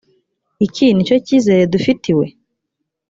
iki 0.65 0.85
ni 0.93 1.03
cyo 1.07 1.15
cyizere 1.25 1.63
dufitiwe? 1.73 2.25